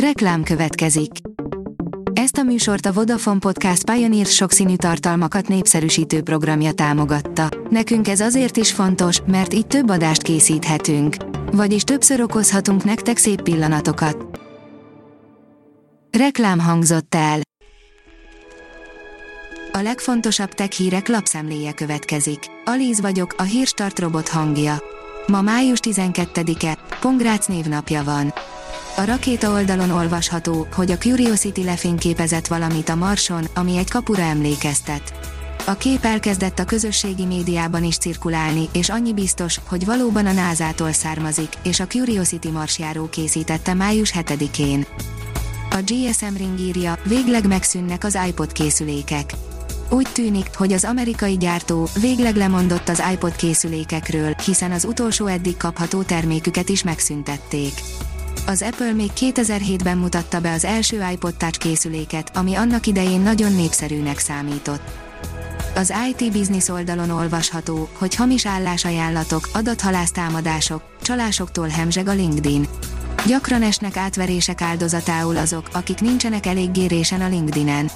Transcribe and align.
Reklám 0.00 0.42
következik. 0.42 1.10
Ezt 2.12 2.36
a 2.36 2.42
műsort 2.42 2.86
a 2.86 2.92
Vodafone 2.92 3.38
Podcast 3.38 3.90
Pioneer 3.90 4.26
sokszínű 4.26 4.76
tartalmakat 4.76 5.48
népszerűsítő 5.48 6.22
programja 6.22 6.72
támogatta. 6.72 7.48
Nekünk 7.70 8.08
ez 8.08 8.20
azért 8.20 8.56
is 8.56 8.72
fontos, 8.72 9.20
mert 9.26 9.54
így 9.54 9.66
több 9.66 9.90
adást 9.90 10.22
készíthetünk. 10.22 11.16
Vagyis 11.52 11.82
többször 11.82 12.20
okozhatunk 12.20 12.84
nektek 12.84 13.16
szép 13.16 13.42
pillanatokat. 13.42 14.40
Reklám 16.18 16.58
hangzott 16.58 17.14
el. 17.14 17.40
A 19.72 19.78
legfontosabb 19.78 20.50
tech 20.50 20.70
hírek 20.70 21.08
lapszemléje 21.08 21.72
következik. 21.72 22.38
Alíz 22.64 23.00
vagyok, 23.00 23.34
a 23.38 23.42
hírstart 23.42 23.98
robot 23.98 24.28
hangja. 24.28 24.82
Ma 25.26 25.40
május 25.40 25.78
12-e, 25.82 26.78
Pongrác 27.00 27.46
névnapja 27.46 28.04
van. 28.04 28.32
A 28.98 29.04
rakéta 29.04 29.50
oldalon 29.50 29.90
olvasható, 29.90 30.66
hogy 30.74 30.90
a 30.90 30.98
Curiosity 30.98 31.64
lefényképezett 31.64 32.46
valamit 32.46 32.88
a 32.88 32.94
Marson, 32.94 33.44
ami 33.54 33.76
egy 33.76 33.90
kapura 33.90 34.22
emlékeztet. 34.22 35.14
A 35.66 35.74
kép 35.74 36.04
elkezdett 36.04 36.58
a 36.58 36.64
közösségi 36.64 37.24
médiában 37.24 37.84
is 37.84 37.96
cirkulálni, 37.96 38.68
és 38.72 38.88
annyi 38.88 39.12
biztos, 39.12 39.60
hogy 39.68 39.84
valóban 39.84 40.26
a 40.26 40.32
NASA-tól 40.32 40.92
származik, 40.92 41.48
és 41.62 41.80
a 41.80 41.86
Curiosity 41.86 42.48
marsjáró 42.52 43.08
készítette 43.08 43.74
május 43.74 44.12
7-én. 44.14 44.86
A 45.70 45.82
GSM 45.86 46.36
Ring 46.36 46.58
írja, 46.58 46.98
végleg 47.04 47.46
megszűnnek 47.46 48.04
az 48.04 48.18
iPod 48.28 48.52
készülékek. 48.52 49.32
Úgy 49.90 50.08
tűnik, 50.12 50.46
hogy 50.54 50.72
az 50.72 50.84
amerikai 50.84 51.36
gyártó 51.36 51.88
végleg 52.00 52.36
lemondott 52.36 52.88
az 52.88 53.02
iPod 53.12 53.36
készülékekről, 53.36 54.34
hiszen 54.44 54.72
az 54.72 54.84
utolsó 54.84 55.26
eddig 55.26 55.56
kapható 55.56 56.02
terméküket 56.02 56.68
is 56.68 56.82
megszüntették. 56.82 57.72
Az 58.48 58.62
Apple 58.62 58.92
még 58.92 59.10
2007-ben 59.16 59.98
mutatta 59.98 60.40
be 60.40 60.52
az 60.52 60.64
első 60.64 61.04
iPod 61.12 61.34
Touch 61.34 61.58
készüléket, 61.58 62.36
ami 62.36 62.54
annak 62.54 62.86
idején 62.86 63.20
nagyon 63.20 63.52
népszerűnek 63.52 64.18
számított. 64.18 64.80
Az 65.74 65.92
IT 66.10 66.32
Business 66.32 66.68
oldalon 66.68 67.10
olvasható, 67.10 67.88
hogy 67.92 68.14
hamis 68.14 68.46
állásajánlatok, 68.46 69.48
adathalásztámadások, 69.52 70.82
csalásoktól 71.02 71.68
hemzseg 71.68 72.08
a 72.08 72.12
LinkedIn. 72.12 72.66
Gyakran 73.26 73.62
esnek 73.62 73.96
átverések 73.96 74.60
áldozatául 74.60 75.36
azok, 75.36 75.68
akik 75.72 76.00
nincsenek 76.00 76.46
eléggé 76.46 76.86
résen 76.86 77.20
a 77.20 77.28
LinkedInen. 77.28 77.90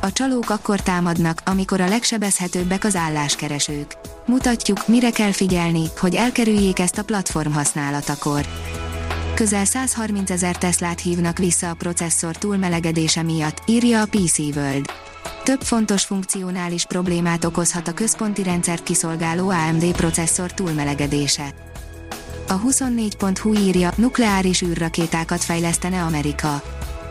A 0.00 0.12
csalók 0.12 0.50
akkor 0.50 0.80
támadnak, 0.80 1.42
amikor 1.44 1.80
a 1.80 1.88
legsebezhetőbbek 1.88 2.84
az 2.84 2.96
álláskeresők. 2.96 3.96
Mutatjuk, 4.26 4.88
mire 4.88 5.10
kell 5.10 5.32
figyelni, 5.32 5.82
hogy 5.98 6.14
elkerüljék 6.14 6.78
ezt 6.78 6.98
a 6.98 7.04
platform 7.04 7.52
használatakor 7.52 8.46
közel 9.34 9.64
130 9.64 10.30
ezer 10.30 10.56
Teslát 10.56 11.00
hívnak 11.00 11.38
vissza 11.38 11.70
a 11.70 11.74
processzor 11.74 12.36
túlmelegedése 12.36 13.22
miatt, 13.22 13.62
írja 13.66 14.00
a 14.00 14.06
PC 14.06 14.38
World. 14.38 14.86
Több 15.42 15.60
fontos 15.60 16.04
funkcionális 16.04 16.84
problémát 16.86 17.44
okozhat 17.44 17.88
a 17.88 17.92
központi 17.92 18.42
rendszert 18.42 18.82
kiszolgáló 18.82 19.48
AMD 19.48 19.84
processzor 19.92 20.52
túlmelegedése. 20.52 21.54
A 22.48 22.60
24.hu 22.60 23.54
írja, 23.54 23.92
nukleáris 23.96 24.62
űrrakétákat 24.62 25.44
fejlesztene 25.44 26.02
Amerika. 26.02 26.62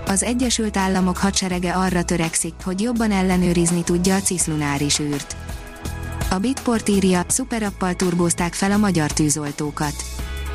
Az 0.06 0.24
Egyesült 0.24 0.78
Államok 0.78 1.18
hadserege 1.18 1.74
arra 1.74 2.04
törekszik, 2.04 2.54
hogy 2.64 2.82
jobban 2.82 3.12
ellenőrizni 3.12 3.84
tudja 3.84 4.16
a 4.16 4.22
ciszlunáris 4.22 5.00
űrt. 5.00 5.36
A 6.30 6.38
Bitport 6.38 6.90
írja, 6.90 7.24
szuperappal 7.28 7.94
turbózták 7.94 8.54
fel 8.54 8.72
a 8.72 8.78
magyar 8.78 9.12
tűzoltókat 9.12 9.94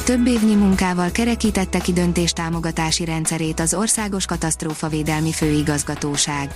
több 0.06 0.26
évnyi 0.26 0.54
munkával 0.54 1.10
kerekítette 1.10 1.78
ki 1.78 1.92
döntéstámogatási 1.92 3.04
rendszerét 3.04 3.60
az 3.60 3.74
Országos 3.74 4.26
Katasztrófavédelmi 4.26 5.32
Főigazgatóság. 5.32 6.54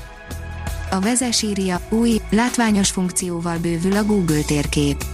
A 0.90 1.00
vezes 1.00 1.42
írja, 1.42 1.80
új, 1.88 2.20
látványos 2.30 2.90
funkcióval 2.90 3.58
bővül 3.58 3.96
a 3.96 4.04
Google 4.04 4.42
térkép. 4.42 5.04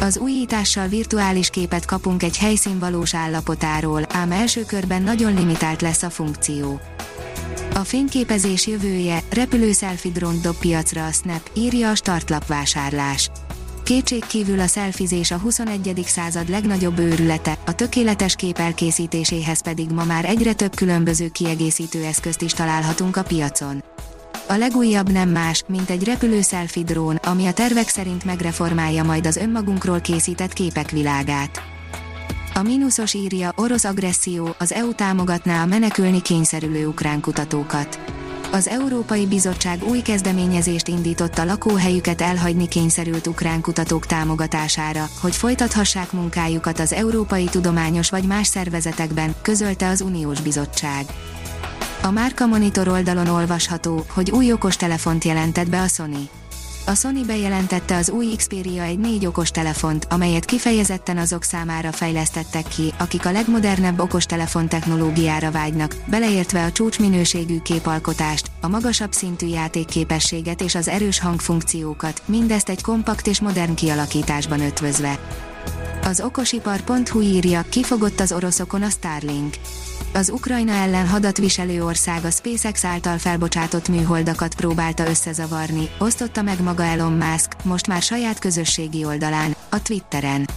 Az 0.00 0.18
újítással 0.18 0.88
virtuális 0.88 1.50
képet 1.50 1.84
kapunk 1.84 2.22
egy 2.22 2.38
helyszín 2.38 2.78
valós 2.78 3.14
állapotáról, 3.14 4.02
ám 4.08 4.32
első 4.32 4.64
körben 4.64 5.02
nagyon 5.02 5.34
limitált 5.34 5.82
lesz 5.82 6.02
a 6.02 6.10
funkció. 6.10 6.80
A 7.74 7.84
fényképezés 7.84 8.66
jövője, 8.66 9.22
repülő 9.32 9.70
drón 10.12 10.40
dob 10.42 10.56
piacra 10.56 11.06
a 11.06 11.12
Snap, 11.12 11.50
írja 11.54 11.90
a 11.90 11.94
startlap 11.94 12.46
vásárlás. 12.46 13.30
Kétség 13.90 14.26
kívül 14.26 14.60
a 14.60 14.66
szelfizés 14.66 15.30
a 15.30 15.38
21. 15.38 16.02
század 16.06 16.48
legnagyobb 16.48 16.98
őrülete, 16.98 17.58
a 17.66 17.74
tökéletes 17.74 18.34
kép 18.34 18.58
elkészítéséhez 18.58 19.62
pedig 19.62 19.90
ma 19.90 20.04
már 20.04 20.24
egyre 20.24 20.52
több 20.52 20.74
különböző 20.74 21.28
kiegészítő 21.28 22.04
eszközt 22.04 22.42
is 22.42 22.52
találhatunk 22.52 23.16
a 23.16 23.22
piacon. 23.22 23.84
A 24.48 24.54
legújabb 24.54 25.12
nem 25.12 25.28
más, 25.28 25.62
mint 25.68 25.90
egy 25.90 26.04
repülő 26.04 26.40
selfie 26.40 26.82
drón, 26.82 27.16
ami 27.16 27.46
a 27.46 27.52
tervek 27.52 27.88
szerint 27.88 28.24
megreformálja 28.24 29.02
majd 29.02 29.26
az 29.26 29.36
önmagunkról 29.36 30.00
készített 30.00 30.52
képek 30.52 30.90
világát. 30.90 31.62
A 32.54 32.62
mínuszos 32.62 33.14
írja, 33.14 33.52
orosz 33.56 33.84
agresszió, 33.84 34.54
az 34.58 34.72
EU 34.72 34.94
támogatná 34.94 35.62
a 35.62 35.66
menekülni 35.66 36.22
kényszerülő 36.22 36.86
ukrán 36.86 37.20
kutatókat 37.20 38.19
az 38.52 38.68
Európai 38.68 39.26
Bizottság 39.26 39.84
új 39.84 40.00
kezdeményezést 40.00 40.88
indított 40.88 41.38
a 41.38 41.44
lakóhelyüket 41.44 42.20
elhagyni 42.20 42.68
kényszerült 42.68 43.26
ukrán 43.26 43.60
kutatók 43.60 44.06
támogatására, 44.06 45.08
hogy 45.20 45.36
folytathassák 45.36 46.12
munkájukat 46.12 46.78
az 46.78 46.92
európai 46.92 47.44
tudományos 47.44 48.10
vagy 48.10 48.24
más 48.24 48.46
szervezetekben, 48.46 49.34
közölte 49.42 49.88
az 49.88 50.00
Uniós 50.00 50.40
Bizottság. 50.40 51.06
A 52.02 52.10
Márka 52.10 52.46
Monitor 52.46 52.88
oldalon 52.88 53.26
olvasható, 53.26 54.04
hogy 54.08 54.30
új 54.30 54.52
okostelefont 54.52 55.24
jelentett 55.24 55.68
be 55.68 55.80
a 55.80 55.88
Sony. 55.88 56.28
A 56.86 56.94
Sony 56.94 57.24
bejelentette 57.26 57.96
az 57.96 58.10
új 58.10 58.26
Xperia 58.36 58.82
egy 58.82 58.98
négy 58.98 59.26
okos 59.26 59.50
telefont, 59.50 60.06
amelyet 60.10 60.44
kifejezetten 60.44 61.18
azok 61.18 61.42
számára 61.42 61.92
fejlesztettek 61.92 62.68
ki, 62.68 62.92
akik 62.98 63.26
a 63.26 63.32
legmodernebb 63.32 64.00
okostelefon 64.00 64.68
technológiára 64.68 65.50
vágynak, 65.50 65.96
beleértve 66.06 66.64
a 66.64 66.72
csúcsminőségű 66.72 67.58
képalkotást, 67.58 68.50
a 68.60 68.68
magasabb 68.68 69.12
szintű 69.12 69.46
játékképességet 69.46 70.60
és 70.60 70.74
az 70.74 70.88
erős 70.88 71.20
hangfunkciókat, 71.20 72.22
mindezt 72.26 72.68
egy 72.68 72.82
kompakt 72.82 73.26
és 73.26 73.40
modern 73.40 73.74
kialakításban 73.74 74.60
ötvözve. 74.60 75.18
Az 76.02 76.20
okosipar.hu 76.20 77.20
írja, 77.20 77.64
kifogott 77.70 78.20
az 78.20 78.32
oroszokon 78.32 78.82
a 78.82 78.88
Starlink 78.88 79.54
az 80.14 80.30
Ukrajna 80.30 80.72
ellen 80.72 81.08
hadat 81.08 81.38
viselő 81.38 81.84
ország 81.84 82.24
a 82.24 82.30
SpaceX 82.30 82.84
által 82.84 83.18
felbocsátott 83.18 83.88
műholdakat 83.88 84.54
próbálta 84.54 85.08
összezavarni, 85.08 85.88
osztotta 85.98 86.42
meg 86.42 86.62
maga 86.62 86.82
Elon 86.82 87.12
Musk, 87.12 87.64
most 87.64 87.86
már 87.86 88.02
saját 88.02 88.38
közösségi 88.38 89.04
oldalán, 89.04 89.56
a 89.68 89.82
Twitteren. 89.82 90.48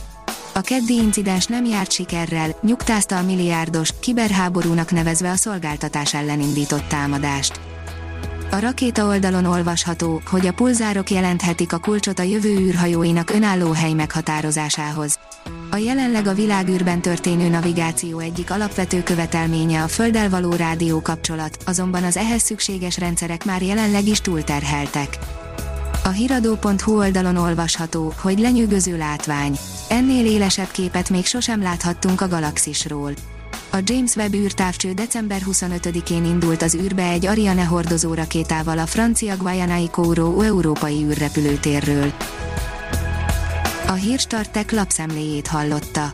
A 0.53 0.61
keddi 0.61 0.93
incidens 0.93 1.45
nem 1.45 1.65
járt 1.65 1.91
sikerrel, 1.91 2.55
nyugtázta 2.61 3.17
a 3.17 3.23
milliárdos, 3.23 3.89
kiberháborúnak 3.99 4.91
nevezve 4.91 5.29
a 5.29 5.35
szolgáltatás 5.35 6.13
ellen 6.13 6.39
indított 6.39 6.87
támadást. 6.87 7.72
A 8.53 8.59
rakéta 8.59 9.05
oldalon 9.05 9.45
olvasható, 9.45 10.21
hogy 10.25 10.47
a 10.47 10.53
pulzárok 10.53 11.09
jelenthetik 11.09 11.73
a 11.73 11.77
kulcsot 11.77 12.19
a 12.19 12.23
jövő 12.23 12.49
űrhajóinak 12.49 13.29
önálló 13.29 13.71
hely 13.71 13.93
meghatározásához. 13.93 15.19
A 15.71 15.75
jelenleg 15.75 16.27
a 16.27 16.33
világűrben 16.33 17.01
történő 17.01 17.49
navigáció 17.49 18.19
egyik 18.19 18.51
alapvető 18.51 19.03
követelménye 19.03 19.83
a 19.83 19.87
Földdel 19.87 20.29
való 20.29 20.51
rádió 20.51 21.01
kapcsolat, 21.01 21.57
azonban 21.65 22.03
az 22.03 22.17
ehhez 22.17 22.41
szükséges 22.41 22.97
rendszerek 22.97 23.45
már 23.45 23.61
jelenleg 23.61 24.07
is 24.07 24.21
túlterheltek. 24.21 25.17
A 26.03 26.09
hiradó.hu 26.09 26.97
oldalon 26.97 27.35
olvasható, 27.35 28.13
hogy 28.21 28.39
lenyűgöző 28.39 28.97
látvány. 28.97 29.57
Ennél 29.89 30.25
élesebb 30.25 30.71
képet 30.71 31.09
még 31.09 31.25
sosem 31.25 31.61
láthattunk 31.61 32.21
a 32.21 32.27
galaxisról. 32.27 33.13
A 33.71 33.77
James 33.83 34.15
Webb 34.15 34.33
űrtávcső 34.33 34.91
december 34.93 35.41
25-én 35.51 36.25
indult 36.25 36.61
az 36.61 36.75
űrbe 36.75 37.09
egy 37.09 37.25
Ariane 37.25 37.63
hordozó 37.63 38.13
rakétával 38.13 38.77
a 38.77 38.85
francia 38.85 39.37
Guayanai 39.37 39.89
Kourou 39.89 40.41
európai 40.41 41.03
űrrepülőtérről. 41.03 42.13
A 43.87 43.91
Hírstartek 43.91 44.71
lapszemléjét 44.71 45.47
hallotta. 45.47 46.13